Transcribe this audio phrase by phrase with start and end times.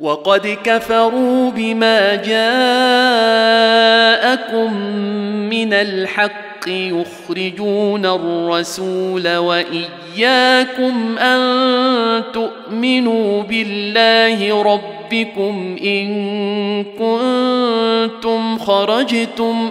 [0.00, 2.40] وقد كفروا بما جاءكم
[5.50, 19.70] من الحق يخرجون الرسول وإياكم أن تؤمنوا بالله ربكم إن كنتم خرجتم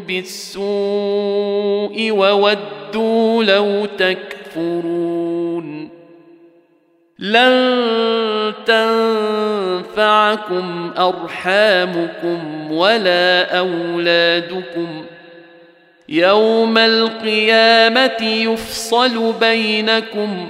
[0.00, 0.62] بالسوء
[2.10, 5.88] وودوا لو تكفرون.
[7.18, 7.72] لن
[9.86, 15.04] تنفعكم أرحامكم ولا أولادكم.
[16.08, 20.48] يوم القيامة يفصل بينكم.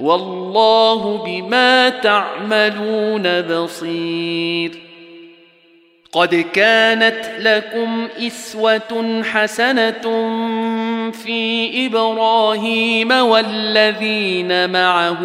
[0.00, 4.70] والله بما تعملون بصير.
[6.12, 10.02] قد كانت لكم إسوة حسنة
[11.10, 15.18] في إبراهيم والذين معه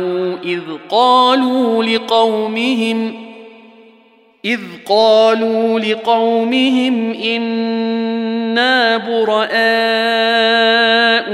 [0.44, 3.32] إذ قالوا لقومهم
[4.46, 9.52] إذ قالوا لقومهم إنا براء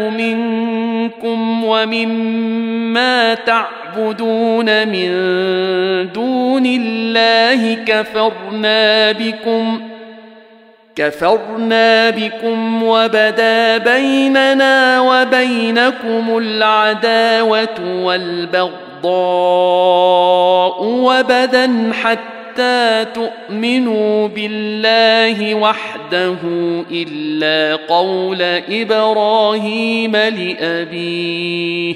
[0.10, 3.34] منكم ومما
[3.98, 5.10] تعبدون من
[6.12, 9.82] دون الله كفرنا بكم
[10.96, 19.14] كفرنا بكم وبدا بيننا وبينكم العداوة والبغضاء
[20.84, 26.36] وبدا حتى تؤمنوا بالله وحده
[26.92, 31.96] إلا قول إبراهيم لأبيه.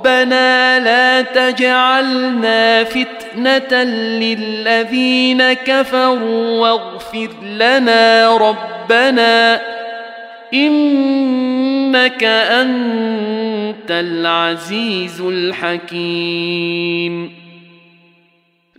[0.00, 9.60] ربنا لا تجعلنا فتنة للذين كفروا واغفر لنا ربنا
[10.54, 16.40] إنك أنت العزيز الحكيم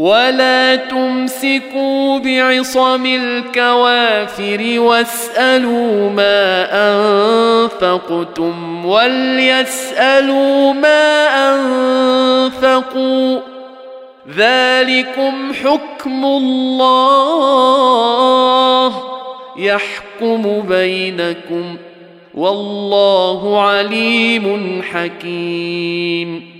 [0.01, 6.69] ولا تمسكوا بعصم الكوافر واسالوا ما
[7.65, 13.41] انفقتم وليسالوا ما انفقوا
[14.37, 17.73] ذلكم حكم الله
[19.57, 21.77] يحكم بينكم
[22.35, 26.60] والله عليم حكيم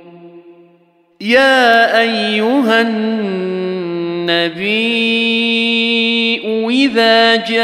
[1.21, 3.21] يا أيها النبي
[6.69, 7.55] إذا جاءك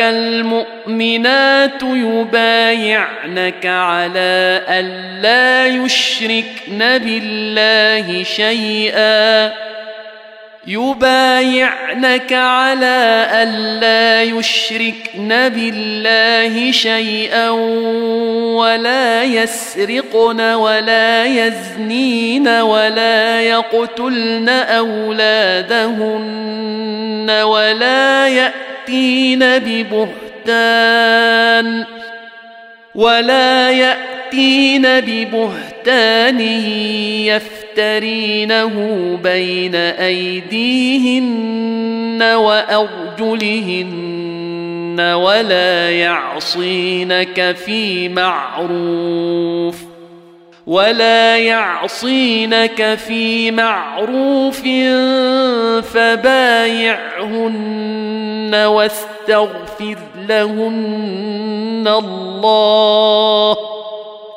[0.00, 9.52] المؤمنات يبايعنك على الا يشركن بالله شيئا.
[10.66, 26.06] يبايعنك على ألا يشركن بالله شيئا ولا يسرقن ولا يزنين ولا يقتلن أولادهن
[27.30, 30.26] ولا يأتين ببهتان
[32.96, 36.40] ولا يأتين ببهتان
[37.80, 38.74] يفترينه
[39.22, 41.16] بين أيديهن
[42.22, 43.76] وأرجلهن
[45.00, 49.76] ولا يعصينك في معروف
[50.66, 54.60] ولا يعصينك في معروف
[55.94, 57.46] فبايعهن
[58.54, 59.96] واستغفر
[60.28, 62.25] لهن الله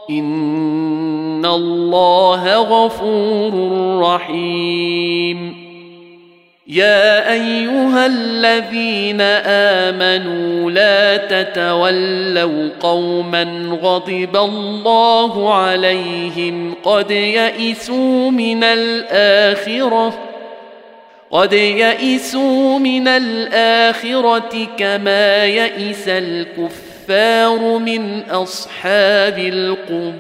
[0.10, 3.54] إن الله غفور
[4.02, 5.70] رحيم.
[6.68, 13.44] يا أيها الذين آمنوا لا تتولوا قوما
[13.82, 20.20] غضب الله عليهم قد يئسوا من الآخرة
[21.32, 26.89] قد يئسوا من الآخرة كما يئس الكفار.
[27.12, 30.20] الكفار من أصحاب القبور.